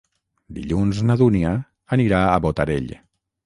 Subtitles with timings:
[0.57, 1.53] Dilluns na Dúnia
[1.99, 2.93] anirà a Botarell.